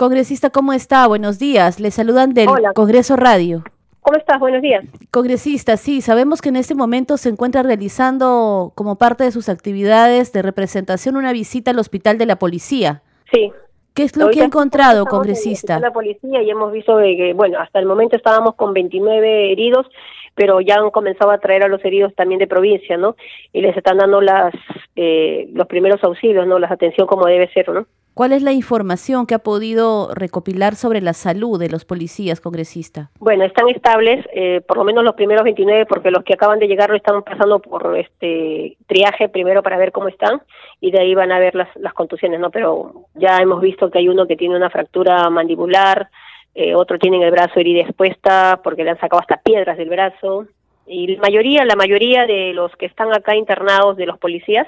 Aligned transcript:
Congresista, 0.00 0.48
¿cómo 0.48 0.72
está? 0.72 1.06
Buenos 1.06 1.38
días. 1.38 1.78
Le 1.78 1.90
saludan 1.90 2.32
del 2.32 2.48
Congreso 2.74 3.16
Radio. 3.16 3.62
¿Cómo 4.00 4.16
estás? 4.16 4.40
Buenos 4.40 4.62
días. 4.62 4.82
Congresista, 5.10 5.76
sí, 5.76 6.00
sabemos 6.00 6.40
que 6.40 6.48
en 6.48 6.56
este 6.56 6.74
momento 6.74 7.18
se 7.18 7.28
encuentra 7.28 7.62
realizando 7.62 8.72
como 8.74 8.96
parte 8.96 9.24
de 9.24 9.30
sus 9.30 9.50
actividades 9.50 10.32
de 10.32 10.40
representación 10.40 11.18
una 11.18 11.34
visita 11.34 11.72
al 11.72 11.78
Hospital 11.78 12.16
de 12.16 12.24
la 12.24 12.36
Policía. 12.36 13.02
Sí. 13.30 13.52
¿Qué 13.92 14.04
es 14.04 14.16
lo 14.16 14.30
que 14.30 14.40
ha 14.40 14.46
encontrado, 14.46 15.04
congresista? 15.04 15.78
la 15.78 15.92
policía 15.92 16.40
y 16.40 16.48
hemos 16.48 16.72
visto 16.72 16.96
que, 16.96 17.34
bueno, 17.34 17.58
hasta 17.60 17.78
el 17.78 17.84
momento 17.84 18.16
estábamos 18.16 18.54
con 18.54 18.72
29 18.72 19.52
heridos, 19.52 19.86
pero 20.34 20.60
ya 20.60 20.76
han 20.76 20.90
comenzado 20.90 21.30
a 21.30 21.38
traer 21.38 21.64
a 21.64 21.68
los 21.68 21.84
heridos 21.84 22.14
también 22.14 22.38
de 22.38 22.46
provincia, 22.46 22.96
¿no? 22.96 23.16
Y 23.52 23.60
les 23.60 23.76
están 23.76 23.98
dando 23.98 24.20
las 24.20 24.54
eh, 24.96 25.48
los 25.52 25.66
primeros 25.66 26.02
auxilios, 26.02 26.46
¿no? 26.46 26.58
La 26.58 26.68
atención 26.68 27.06
como 27.06 27.26
debe 27.26 27.48
ser, 27.52 27.68
¿no? 27.68 27.86
¿Cuál 28.14 28.32
es 28.32 28.42
la 28.42 28.52
información 28.52 29.24
que 29.24 29.34
ha 29.34 29.38
podido 29.38 30.12
recopilar 30.14 30.74
sobre 30.74 31.00
la 31.00 31.12
salud 31.12 31.58
de 31.58 31.70
los 31.70 31.84
policías, 31.84 32.40
congresista? 32.40 33.10
Bueno, 33.18 33.44
están 33.44 33.68
estables, 33.68 34.26
eh, 34.34 34.60
por 34.66 34.76
lo 34.76 34.84
menos 34.84 35.04
los 35.04 35.14
primeros 35.14 35.44
29, 35.44 35.86
porque 35.86 36.10
los 36.10 36.24
que 36.24 36.34
acaban 36.34 36.58
de 36.58 36.66
llegar 36.66 36.90
lo 36.90 36.96
están 36.96 37.22
pasando 37.22 37.60
por 37.60 37.96
este 37.96 38.76
triaje 38.86 39.28
primero 39.28 39.62
para 39.62 39.78
ver 39.78 39.92
cómo 39.92 40.08
están 40.08 40.42
y 40.80 40.90
de 40.90 41.00
ahí 41.00 41.14
van 41.14 41.32
a 41.32 41.38
ver 41.38 41.54
las, 41.54 41.68
las 41.76 41.94
contusiones, 41.94 42.40
¿no? 42.40 42.50
Pero 42.50 43.06
ya 43.14 43.38
hemos 43.38 43.60
visto 43.60 43.90
que 43.90 44.00
hay 44.00 44.08
uno 44.08 44.26
que 44.26 44.36
tiene 44.36 44.56
una 44.56 44.70
fractura 44.70 45.30
mandibular, 45.30 46.10
eh, 46.60 46.74
otro 46.74 46.98
tiene 46.98 47.24
el 47.24 47.30
brazo 47.30 47.58
herida 47.58 47.82
expuesta 47.82 48.60
porque 48.62 48.84
le 48.84 48.90
han 48.90 49.00
sacado 49.00 49.20
hasta 49.20 49.40
piedras 49.40 49.78
del 49.78 49.88
brazo 49.88 50.46
y 50.86 51.16
la 51.16 51.20
mayoría, 51.20 51.64
la 51.64 51.76
mayoría 51.76 52.26
de 52.26 52.52
los 52.52 52.74
que 52.76 52.86
están 52.86 53.12
acá 53.14 53.36
internados 53.36 53.96
de 53.96 54.06
los 54.06 54.18
policías 54.18 54.66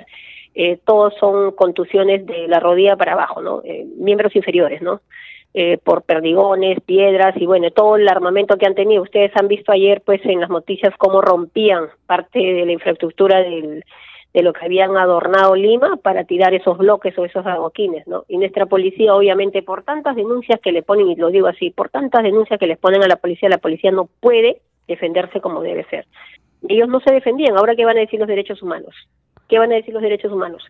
eh, 0.55 0.78
todos 0.84 1.15
son 1.18 1.52
contusiones 1.52 2.27
de 2.27 2.46
la 2.46 2.60
rodilla 2.60 2.96
para 2.96 3.12
abajo, 3.12 3.41
¿no? 3.41 3.62
Eh, 3.65 3.87
miembros 3.96 4.37
inferiores, 4.37 4.82
¿no? 4.82 5.01
Eh, 5.55 5.78
por 5.82 6.02
perdigones, 6.02 6.80
piedras 6.80 7.34
y 7.37 7.46
bueno, 7.46 7.70
todo 7.70 7.96
el 7.96 8.09
armamento 8.09 8.56
que 8.56 8.66
han 8.66 8.74
tenido. 8.74 9.02
Ustedes 9.02 9.32
han 9.34 9.49
visto 9.49 9.73
ayer, 9.73 10.02
pues, 10.04 10.21
en 10.24 10.40
las 10.40 10.51
noticias 10.51 10.95
cómo 10.99 11.21
rompían 11.21 11.88
parte 12.06 12.38
de 12.38 12.66
la 12.66 12.73
infraestructura 12.73 13.43
del, 13.43 13.84
de 14.35 14.43
lo 14.43 14.52
que 14.52 14.65
habían 14.65 14.97
adornado 14.97 15.55
Lima 15.55 15.97
para 15.97 16.25
tirar 16.25 16.55
esos 16.55 16.79
bloques 16.79 17.16
o 17.19 17.25
esos 17.25 17.45
adoquines, 17.47 18.07
¿no? 18.07 18.25
Y 18.29 18.39
nuestra 18.39 18.66
policía, 18.66 19.15
obviamente, 19.15 19.63
por 19.63 19.83
tantas 19.83 20.16
denuncias 20.16 20.61
que 20.61 20.73
le 20.73 20.83
ponen, 20.83 21.11
y 21.11 21.16
lo 21.16 21.29
digo 21.29 21.49
así, 21.49 21.71
por 21.71 21.91
tantas 21.91 22.23
denuncias 22.23 22.59
que 22.59 22.66
les 22.66 22.79
ponen 22.79 23.02
a 23.02 23.09
la 23.09 23.16
policía, 23.16 23.49
la 23.49 23.59
policía 23.59 23.91
no 23.91 24.09
puede 24.21 24.63
defenderse 24.89 25.41
como 25.41 25.63
debe 25.63 25.85
ser. 25.85 26.07
Ellos 26.69 26.89
no 26.89 27.01
se 27.01 27.13
defendían, 27.13 27.57
ahora 27.57 27.77
qué 27.77 27.85
van 27.85 27.97
a 27.97 28.01
decir 28.01 28.21
los 28.21 28.29
derechos 28.29 28.63
humanos. 28.63 28.95
¿qué 29.52 29.59
van 29.59 29.71
a 29.71 29.77
decir 29.77 29.93
los 29.93 30.02
derechos 30.02 30.33
humanos? 30.33 30.65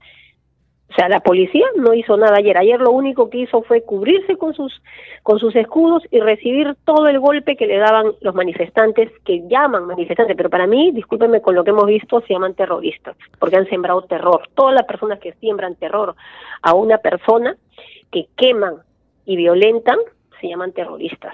O 0.92 0.94
sea, 0.94 1.08
la 1.08 1.20
policía 1.20 1.64
no 1.76 1.94
hizo 1.94 2.18
nada 2.18 2.36
ayer. 2.36 2.58
Ayer 2.58 2.78
lo 2.78 2.90
único 2.90 3.30
que 3.30 3.38
hizo 3.38 3.62
fue 3.62 3.82
cubrirse 3.82 4.36
con 4.36 4.52
sus 4.52 4.82
con 5.22 5.38
sus 5.38 5.56
escudos 5.56 6.02
y 6.10 6.20
recibir 6.20 6.76
todo 6.84 7.06
el 7.06 7.18
golpe 7.18 7.56
que 7.56 7.66
le 7.66 7.78
daban 7.78 8.12
los 8.20 8.34
manifestantes, 8.34 9.10
que 9.24 9.46
llaman 9.48 9.86
manifestantes, 9.86 10.36
pero 10.36 10.50
para 10.50 10.66
mí, 10.66 10.90
discúlpenme 10.90 11.40
con 11.40 11.54
lo 11.54 11.64
que 11.64 11.70
hemos 11.70 11.86
visto, 11.86 12.20
se 12.22 12.34
llaman 12.34 12.54
terroristas, 12.54 13.16
porque 13.38 13.56
han 13.56 13.68
sembrado 13.68 14.02
terror. 14.02 14.42
Todas 14.54 14.74
las 14.74 14.84
personas 14.84 15.20
que 15.20 15.32
siembran 15.34 15.76
terror 15.76 16.14
a 16.60 16.74
una 16.74 16.98
persona, 16.98 17.56
que 18.10 18.26
queman 18.36 18.76
y 19.24 19.36
violentan, 19.36 19.98
se 20.40 20.48
llaman 20.48 20.72
terroristas. 20.72 21.32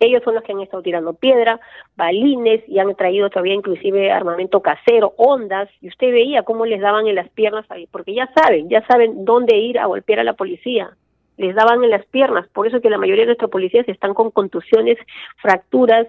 Ellos 0.00 0.22
son 0.24 0.34
los 0.34 0.42
que 0.42 0.52
han 0.52 0.60
estado 0.60 0.82
tirando 0.82 1.12
piedra, 1.12 1.60
balines 1.96 2.66
y 2.68 2.78
han 2.78 2.94
traído 2.96 3.30
todavía 3.30 3.54
inclusive 3.54 4.10
armamento 4.10 4.60
casero, 4.60 5.12
ondas, 5.16 5.68
y 5.80 5.88
usted 5.88 6.10
veía 6.10 6.42
cómo 6.42 6.66
les 6.66 6.80
daban 6.80 7.06
en 7.06 7.14
las 7.14 7.28
piernas, 7.28 7.66
porque 7.90 8.14
ya 8.14 8.28
saben, 8.34 8.68
ya 8.68 8.84
saben 8.86 9.24
dónde 9.24 9.56
ir 9.56 9.78
a 9.78 9.86
golpear 9.86 10.20
a 10.20 10.24
la 10.24 10.32
policía. 10.32 10.90
Les 11.36 11.54
daban 11.54 11.84
en 11.84 11.90
las 11.90 12.04
piernas, 12.06 12.48
por 12.48 12.66
eso 12.66 12.80
que 12.80 12.90
la 12.90 12.98
mayoría 12.98 13.22
de 13.22 13.28
nuestros 13.28 13.50
policías 13.50 13.88
están 13.88 14.14
con 14.14 14.30
contusiones, 14.30 14.98
fracturas 15.36 16.06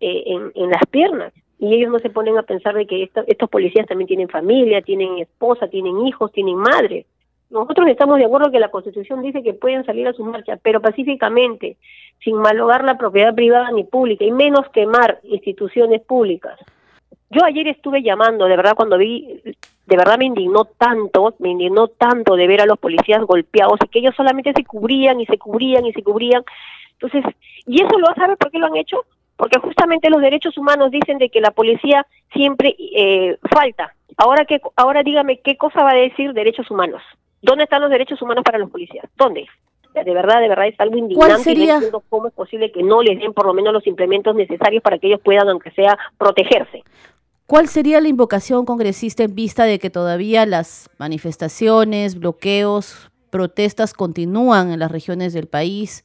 eh, 0.00 0.22
en, 0.26 0.52
en 0.54 0.70
las 0.70 0.86
piernas 0.90 1.32
y 1.60 1.74
ellos 1.74 1.92
no 1.92 1.98
se 1.98 2.08
ponen 2.08 2.38
a 2.38 2.42
pensar 2.42 2.74
de 2.74 2.86
que 2.86 3.10
estos 3.26 3.50
policías 3.50 3.86
también 3.86 4.08
tienen 4.08 4.28
familia, 4.28 4.80
tienen 4.80 5.18
esposa, 5.18 5.68
tienen 5.68 6.06
hijos, 6.06 6.32
tienen 6.32 6.56
madre. 6.56 7.04
Nosotros 7.50 7.88
estamos 7.88 8.18
de 8.18 8.26
acuerdo 8.26 8.52
que 8.52 8.60
la 8.60 8.70
Constitución 8.70 9.22
dice 9.22 9.42
que 9.42 9.54
pueden 9.54 9.84
salir 9.84 10.06
a 10.06 10.12
su 10.12 10.24
marcha, 10.24 10.56
pero 10.62 10.80
pacíficamente, 10.80 11.76
sin 12.22 12.36
malogar 12.36 12.84
la 12.84 12.96
propiedad 12.96 13.34
privada 13.34 13.70
ni 13.72 13.82
pública, 13.82 14.24
y 14.24 14.30
menos 14.30 14.68
quemar 14.68 15.18
instituciones 15.24 16.00
públicas. 16.02 16.58
Yo 17.30 17.44
ayer 17.44 17.66
estuve 17.66 18.02
llamando, 18.02 18.46
de 18.46 18.56
verdad, 18.56 18.74
cuando 18.76 18.98
vi, 18.98 19.40
de 19.44 19.96
verdad 19.96 20.18
me 20.18 20.26
indignó 20.26 20.64
tanto, 20.64 21.34
me 21.40 21.50
indignó 21.50 21.88
tanto 21.88 22.36
de 22.36 22.46
ver 22.46 22.60
a 22.60 22.66
los 22.66 22.78
policías 22.78 23.22
golpeados 23.22 23.78
y 23.84 23.88
que 23.88 23.98
ellos 23.98 24.14
solamente 24.16 24.52
se 24.52 24.64
cubrían 24.64 25.20
y 25.20 25.26
se 25.26 25.38
cubrían 25.38 25.84
y 25.86 25.92
se 25.92 26.02
cubrían. 26.02 26.44
Entonces, 26.92 27.24
¿y 27.66 27.82
eso 27.82 27.98
lo 27.98 28.14
saber 28.14 28.36
por 28.36 28.50
qué 28.52 28.58
lo 28.58 28.66
han 28.66 28.76
hecho? 28.76 29.04
Porque 29.36 29.58
justamente 29.58 30.10
los 30.10 30.20
derechos 30.20 30.56
humanos 30.56 30.90
dicen 30.90 31.18
de 31.18 31.30
que 31.30 31.40
la 31.40 31.50
policía 31.50 32.06
siempre 32.32 32.76
eh, 32.78 33.38
falta. 33.50 33.94
Ahora, 34.16 34.44
que, 34.44 34.60
ahora 34.76 35.02
dígame, 35.02 35.38
¿qué 35.38 35.56
cosa 35.56 35.82
va 35.82 35.92
a 35.92 35.94
decir 35.94 36.32
derechos 36.32 36.70
humanos? 36.70 37.02
¿Dónde 37.42 37.64
están 37.64 37.82
los 37.82 37.90
derechos 37.90 38.20
humanos 38.20 38.44
para 38.44 38.58
los 38.58 38.70
policías? 38.70 39.06
¿Dónde? 39.16 39.46
De 39.94 40.14
verdad, 40.14 40.40
de 40.40 40.48
verdad 40.48 40.68
es 40.68 40.78
algo 40.78 40.96
indignante 40.96 41.42
sería? 41.42 41.78
y 41.78 41.90
no 41.90 42.00
cómo 42.08 42.28
es 42.28 42.32
posible 42.32 42.70
que 42.70 42.82
no 42.82 43.02
les 43.02 43.18
den 43.18 43.32
por 43.32 43.46
lo 43.46 43.54
menos 43.54 43.72
los 43.72 43.86
implementos 43.86 44.36
necesarios 44.36 44.82
para 44.82 44.98
que 44.98 45.08
ellos 45.08 45.20
puedan, 45.22 45.48
aunque 45.48 45.72
sea, 45.72 45.98
protegerse. 46.16 46.84
¿Cuál 47.46 47.66
sería 47.66 48.00
la 48.00 48.06
invocación 48.06 48.64
congresista 48.64 49.24
en 49.24 49.34
vista 49.34 49.64
de 49.64 49.80
que 49.80 49.90
todavía 49.90 50.46
las 50.46 50.88
manifestaciones, 50.98 52.16
bloqueos, 52.20 53.10
protestas 53.30 53.92
continúan 53.92 54.70
en 54.70 54.78
las 54.78 54.92
regiones 54.92 55.32
del 55.32 55.48
país? 55.48 56.04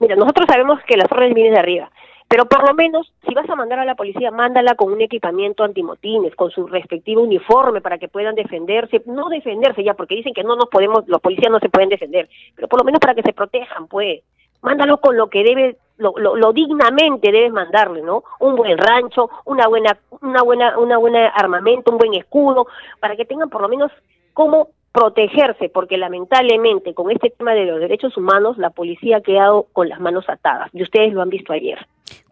Mira, 0.00 0.16
nosotros 0.16 0.46
sabemos 0.48 0.80
que 0.84 0.96
las 0.96 1.06
órdenes 1.12 1.34
vienen 1.34 1.54
de 1.54 1.60
arriba. 1.60 1.90
Pero 2.32 2.46
por 2.46 2.66
lo 2.66 2.72
menos, 2.72 3.12
si 3.28 3.34
vas 3.34 3.46
a 3.50 3.56
mandar 3.56 3.78
a 3.78 3.84
la 3.84 3.94
policía, 3.94 4.30
mándala 4.30 4.74
con 4.74 4.90
un 4.90 5.02
equipamiento 5.02 5.64
antimotines, 5.64 6.34
con 6.34 6.50
su 6.50 6.66
respectivo 6.66 7.20
uniforme 7.20 7.82
para 7.82 7.98
que 7.98 8.08
puedan 8.08 8.34
defenderse, 8.34 9.02
no 9.04 9.28
defenderse 9.28 9.84
ya, 9.84 9.92
porque 9.92 10.14
dicen 10.14 10.32
que 10.32 10.42
no 10.42 10.56
nos 10.56 10.70
podemos, 10.70 11.06
los 11.08 11.20
policías 11.20 11.52
no 11.52 11.58
se 11.58 11.68
pueden 11.68 11.90
defender, 11.90 12.30
pero 12.56 12.68
por 12.68 12.80
lo 12.80 12.84
menos 12.84 13.00
para 13.00 13.14
que 13.14 13.20
se 13.20 13.34
protejan, 13.34 13.86
pues. 13.86 14.22
Mándalo 14.62 14.96
con 14.96 15.14
lo 15.14 15.28
que 15.28 15.44
debe, 15.44 15.76
lo, 15.98 16.14
lo, 16.16 16.52
dignamente 16.54 17.30
debes 17.30 17.52
mandarle, 17.52 18.00
¿no? 18.00 18.24
Un 18.40 18.56
buen 18.56 18.78
rancho, 18.78 19.28
una 19.44 19.68
buena, 19.68 19.98
una 20.22 20.42
buena, 20.42 20.78
una 20.78 20.96
buena 20.96 21.26
armamento, 21.28 21.90
un 21.90 21.98
buen 21.98 22.14
escudo, 22.14 22.66
para 22.98 23.14
que 23.14 23.26
tengan 23.26 23.50
por 23.50 23.60
lo 23.60 23.68
menos 23.68 23.92
cómo 24.32 24.68
protegerse, 24.90 25.68
porque 25.68 25.98
lamentablemente 25.98 26.94
con 26.94 27.10
este 27.10 27.28
tema 27.28 27.52
de 27.52 27.66
los 27.66 27.78
derechos 27.78 28.16
humanos 28.16 28.56
la 28.56 28.70
policía 28.70 29.18
ha 29.18 29.20
quedado 29.20 29.66
con 29.74 29.90
las 29.90 30.00
manos 30.00 30.26
atadas, 30.30 30.70
y 30.72 30.82
ustedes 30.82 31.12
lo 31.12 31.20
han 31.20 31.28
visto 31.28 31.52
ayer. 31.52 31.78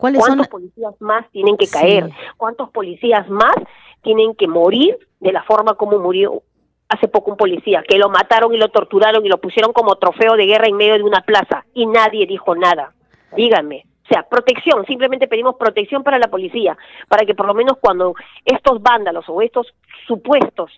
¿Cuántos 0.01 0.49
policías 0.49 0.95
más 1.01 1.31
tienen 1.31 1.57
que 1.57 1.67
caer? 1.67 2.11
¿Cuántos 2.37 2.71
policías 2.71 3.29
más 3.29 3.55
tienen 4.03 4.35
que 4.35 4.49
morir 4.49 4.99
de 5.21 5.33
la 5.33 5.43
forma 5.43 5.75
como 5.75 5.99
murió 5.99 6.43
hace 6.89 7.07
poco 7.07 7.31
un 7.31 7.37
policía? 7.37 7.85
Que 7.87 7.99
lo 7.99 8.09
mataron 8.09 8.55
y 8.55 8.57
lo 8.57 8.71
torturaron 8.71 9.25
y 9.25 9.29
lo 9.29 9.39
pusieron 9.39 9.73
como 9.73 9.97
trofeo 9.97 10.37
de 10.37 10.47
guerra 10.47 10.67
en 10.69 10.77
medio 10.77 10.95
de 10.95 11.03
una 11.03 11.21
plaza 11.21 11.67
y 11.75 11.87
nadie 11.87 12.27
dijo 12.27 12.55
nada. 12.55 12.95
Díganme. 13.37 13.85
O 14.05 14.13
sea, 14.13 14.23
protección, 14.25 14.85
simplemente 14.87 15.29
pedimos 15.29 15.55
protección 15.55 16.03
para 16.03 16.19
la 16.19 16.29
policía, 16.29 16.77
para 17.07 17.25
que 17.25 17.35
por 17.35 17.47
lo 17.47 17.55
menos 17.55 17.77
cuando 17.81 18.15
estos 18.45 18.83
vándalos 18.83 19.27
o 19.29 19.41
estos 19.41 19.73
supuestos 20.09 20.73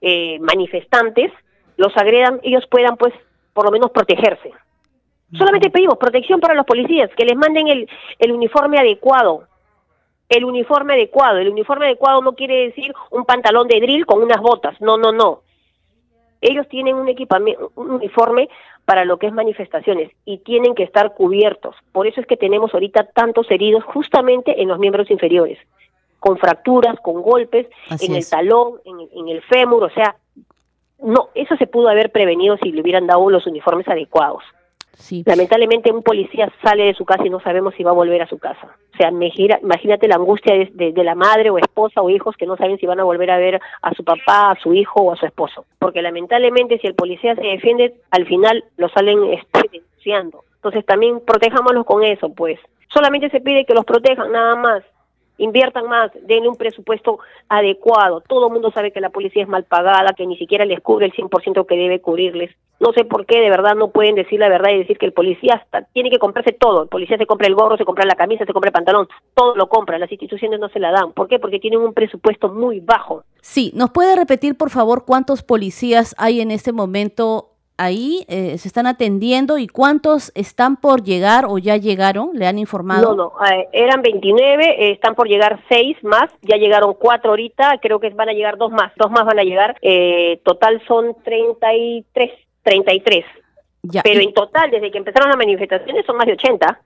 eh, 0.00 0.40
manifestantes 0.40 1.30
los 1.76 1.96
agredan, 1.96 2.40
ellos 2.42 2.64
puedan 2.68 2.96
pues 2.96 3.12
por 3.52 3.66
lo 3.66 3.70
menos 3.70 3.90
protegerse. 3.92 4.50
Solamente 5.36 5.70
pedimos 5.70 5.96
protección 5.96 6.40
para 6.40 6.54
los 6.54 6.66
policías, 6.66 7.10
que 7.16 7.24
les 7.24 7.36
manden 7.36 7.68
el, 7.68 7.88
el 8.18 8.32
uniforme 8.32 8.78
adecuado. 8.78 9.44
El 10.28 10.44
uniforme 10.44 10.94
adecuado. 10.94 11.38
El 11.38 11.48
uniforme 11.48 11.86
adecuado 11.86 12.22
no 12.22 12.34
quiere 12.34 12.66
decir 12.66 12.92
un 13.10 13.24
pantalón 13.24 13.68
de 13.68 13.80
drill 13.80 14.06
con 14.06 14.22
unas 14.22 14.40
botas. 14.40 14.80
No, 14.80 14.96
no, 14.98 15.12
no. 15.12 15.40
Ellos 16.40 16.68
tienen 16.68 16.96
un 16.96 17.08
equipamiento, 17.08 17.70
un 17.76 17.92
uniforme 17.92 18.48
para 18.84 19.04
lo 19.04 19.18
que 19.18 19.28
es 19.28 19.32
manifestaciones 19.32 20.10
y 20.24 20.38
tienen 20.38 20.74
que 20.74 20.82
estar 20.82 21.14
cubiertos. 21.14 21.76
Por 21.92 22.06
eso 22.06 22.20
es 22.20 22.26
que 22.26 22.36
tenemos 22.36 22.74
ahorita 22.74 23.04
tantos 23.14 23.50
heridos 23.50 23.84
justamente 23.84 24.60
en 24.60 24.68
los 24.68 24.78
miembros 24.78 25.10
inferiores, 25.10 25.58
con 26.18 26.36
fracturas, 26.38 26.98
con 27.00 27.22
golpes 27.22 27.68
en 28.00 28.14
el 28.16 28.28
talón, 28.28 28.80
en, 28.84 29.08
en 29.18 29.28
el 29.28 29.42
fémur, 29.42 29.84
o 29.84 29.90
sea, 29.90 30.16
no, 30.98 31.28
eso 31.34 31.56
se 31.56 31.66
pudo 31.66 31.88
haber 31.88 32.10
prevenido 32.10 32.56
si 32.58 32.72
le 32.72 32.80
hubieran 32.80 33.06
dado 33.06 33.28
los 33.28 33.46
uniformes 33.46 33.88
adecuados. 33.88 34.42
Lamentablemente 35.26 35.90
un 35.90 36.02
policía 36.02 36.52
sale 36.62 36.84
de 36.84 36.94
su 36.94 37.04
casa 37.04 37.26
y 37.26 37.30
no 37.30 37.40
sabemos 37.40 37.74
si 37.74 37.82
va 37.82 37.90
a 37.90 37.94
volver 37.94 38.22
a 38.22 38.28
su 38.28 38.38
casa. 38.38 38.76
O 38.92 38.96
sea, 38.96 39.10
imagínate 39.10 40.06
la 40.06 40.16
angustia 40.16 40.54
de, 40.72 40.92
la 41.04 41.14
madre 41.14 41.50
o 41.50 41.58
esposa 41.58 42.02
o 42.02 42.10
hijos 42.10 42.36
que 42.36 42.46
no 42.46 42.56
saben 42.56 42.78
si 42.78 42.86
van 42.86 43.00
a 43.00 43.04
volver 43.04 43.30
a 43.30 43.38
ver 43.38 43.60
a 43.80 43.94
su 43.94 44.04
papá, 44.04 44.50
a 44.50 44.60
su 44.60 44.74
hijo 44.74 45.00
o 45.00 45.12
a 45.12 45.16
su 45.16 45.26
esposo. 45.26 45.64
Porque 45.78 46.02
lamentablemente 46.02 46.78
si 46.78 46.86
el 46.86 46.94
policía 46.94 47.34
se 47.34 47.42
defiende, 47.42 47.94
al 48.10 48.26
final 48.26 48.64
lo 48.76 48.88
salen 48.90 49.24
este, 49.32 49.70
denunciando. 49.72 50.44
Entonces 50.56 50.84
también 50.84 51.20
protejámonos 51.20 51.84
con 51.86 52.04
eso, 52.04 52.32
pues. 52.32 52.60
Solamente 52.92 53.30
se 53.30 53.40
pide 53.40 53.64
que 53.64 53.74
los 53.74 53.84
protejan, 53.84 54.30
nada 54.30 54.54
más. 54.56 54.84
Inviertan 55.42 55.86
más, 55.86 56.10
denle 56.22 56.48
un 56.48 56.56
presupuesto 56.56 57.18
adecuado. 57.48 58.20
Todo 58.20 58.46
el 58.46 58.52
mundo 58.52 58.70
sabe 58.70 58.92
que 58.92 59.00
la 59.00 59.10
policía 59.10 59.42
es 59.42 59.48
mal 59.48 59.64
pagada, 59.64 60.14
que 60.16 60.26
ni 60.26 60.36
siquiera 60.36 60.64
les 60.64 60.80
cubre 60.80 61.06
el 61.06 61.12
100% 61.12 61.66
que 61.66 61.76
debe 61.76 62.00
cubrirles. 62.00 62.50
No 62.80 62.92
sé 62.92 63.04
por 63.04 63.26
qué 63.26 63.38
de 63.40 63.48
verdad 63.48 63.76
no 63.76 63.90
pueden 63.90 64.16
decir 64.16 64.40
la 64.40 64.48
verdad 64.48 64.70
y 64.70 64.78
decir 64.78 64.98
que 64.98 65.06
el 65.06 65.12
policía 65.12 65.64
tiene 65.92 66.10
que 66.10 66.18
comprarse 66.18 66.52
todo. 66.52 66.82
El 66.82 66.88
policía 66.88 67.16
se 67.16 67.26
compra 67.26 67.46
el 67.46 67.54
gorro, 67.54 67.76
se 67.76 67.84
compra 67.84 68.04
la 68.04 68.16
camisa, 68.16 68.44
se 68.44 68.52
compra 68.52 68.70
el 68.70 68.72
pantalón, 68.72 69.08
todo 69.34 69.54
lo 69.54 69.68
compra. 69.68 69.98
Las 69.98 70.10
instituciones 70.10 70.58
no 70.58 70.68
se 70.68 70.80
la 70.80 70.90
dan. 70.90 71.12
¿Por 71.12 71.28
qué? 71.28 71.38
Porque 71.38 71.60
tienen 71.60 71.80
un 71.80 71.94
presupuesto 71.94 72.48
muy 72.48 72.80
bajo. 72.80 73.22
Sí, 73.40 73.70
¿nos 73.76 73.90
puede 73.90 74.16
repetir 74.16 74.56
por 74.56 74.70
favor 74.70 75.04
cuántos 75.04 75.44
policías 75.44 76.16
hay 76.18 76.40
en 76.40 76.50
este 76.50 76.72
momento 76.72 77.51
ahí 77.82 78.24
eh, 78.28 78.56
se 78.58 78.68
están 78.68 78.86
atendiendo 78.86 79.58
y 79.58 79.66
cuántos 79.66 80.32
están 80.34 80.76
por 80.76 81.02
llegar 81.02 81.44
o 81.46 81.58
ya 81.58 81.76
llegaron? 81.76 82.30
¿Le 82.34 82.46
han 82.46 82.58
informado? 82.58 83.14
No, 83.14 83.32
no, 83.38 83.46
eh, 83.46 83.68
eran 83.72 84.02
29, 84.02 84.64
eh, 84.64 84.90
están 84.92 85.14
por 85.14 85.28
llegar 85.28 85.60
6 85.68 85.98
más, 86.02 86.30
ya 86.42 86.56
llegaron 86.56 86.94
4 86.94 87.30
ahorita, 87.30 87.78
creo 87.80 88.00
que 88.00 88.10
van 88.10 88.28
a 88.28 88.32
llegar 88.32 88.56
2 88.56 88.70
más, 88.70 88.92
2 88.96 89.10
más 89.10 89.24
van 89.24 89.38
a 89.38 89.44
llegar, 89.44 89.76
total 90.44 90.82
son 90.86 91.16
33, 91.24 92.30
33. 92.62 93.24
Ya, 93.84 94.02
Pero 94.02 94.20
en 94.20 94.32
total, 94.32 94.70
desde 94.70 94.90
que 94.90 94.98
empezaron 94.98 95.28
las 95.28 95.36
manifestaciones 95.36 96.06
son 96.06 96.16
más 96.16 96.26
de 96.26 96.34
80. 96.34 96.80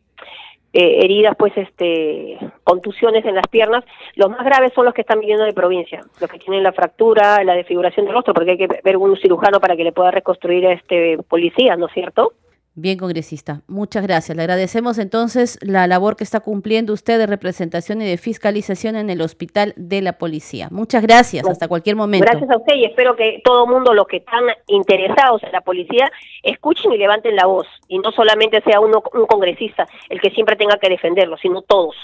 Eh, 0.78 1.06
heridas, 1.06 1.34
pues, 1.38 1.56
este, 1.56 2.36
contusiones 2.62 3.24
en 3.24 3.34
las 3.34 3.46
piernas. 3.48 3.82
Los 4.14 4.28
más 4.28 4.44
graves 4.44 4.74
son 4.74 4.84
los 4.84 4.92
que 4.92 5.00
están 5.00 5.20
viniendo 5.20 5.46
de 5.46 5.54
provincia, 5.54 6.02
los 6.20 6.30
que 6.30 6.38
tienen 6.38 6.62
la 6.62 6.72
fractura, 6.72 7.42
la 7.44 7.54
desfiguración 7.54 8.04
del 8.04 8.14
rostro, 8.14 8.34
porque 8.34 8.50
hay 8.50 8.58
que 8.58 8.68
ver 8.84 8.98
un 8.98 9.16
cirujano 9.16 9.58
para 9.58 9.74
que 9.74 9.84
le 9.84 9.92
pueda 9.92 10.10
reconstruir 10.10 10.66
a 10.66 10.72
este 10.72 11.16
policía, 11.30 11.76
¿no 11.76 11.86
es 11.86 11.94
cierto? 11.94 12.34
Bien, 12.78 12.98
congresista. 12.98 13.62
Muchas 13.68 14.02
gracias. 14.02 14.36
Le 14.36 14.42
agradecemos 14.42 14.98
entonces 14.98 15.58
la 15.62 15.86
labor 15.86 16.14
que 16.14 16.24
está 16.24 16.40
cumpliendo 16.40 16.92
usted 16.92 17.18
de 17.18 17.26
representación 17.26 18.02
y 18.02 18.04
de 18.04 18.18
fiscalización 18.18 18.96
en 18.96 19.08
el 19.08 19.22
Hospital 19.22 19.72
de 19.78 20.02
la 20.02 20.18
Policía. 20.18 20.68
Muchas 20.70 21.02
gracias. 21.02 21.48
Hasta 21.48 21.68
cualquier 21.68 21.96
momento. 21.96 22.26
Gracias 22.30 22.50
a 22.50 22.58
usted 22.58 22.74
y 22.74 22.84
espero 22.84 23.16
que 23.16 23.40
todo 23.42 23.64
el 23.64 23.70
mundo, 23.70 23.94
los 23.94 24.06
que 24.06 24.18
están 24.18 24.44
interesados 24.66 25.42
en 25.42 25.52
la 25.52 25.62
policía, 25.62 26.12
escuchen 26.42 26.92
y 26.92 26.98
levanten 26.98 27.34
la 27.34 27.46
voz. 27.46 27.66
Y 27.88 27.98
no 27.98 28.12
solamente 28.12 28.60
sea 28.60 28.78
uno, 28.78 29.02
un 29.14 29.24
congresista 29.24 29.88
el 30.10 30.20
que 30.20 30.28
siempre 30.32 30.54
tenga 30.56 30.76
que 30.76 30.90
defenderlo, 30.90 31.38
sino 31.38 31.62
todos. 31.62 31.96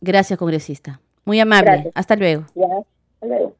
Gracias, 0.00 0.38
congresista. 0.38 1.00
Muy 1.26 1.38
amable. 1.38 1.90
Hasta 1.94 2.16
luego. 2.16 2.44
hasta 2.46 3.26
luego. 3.26 3.54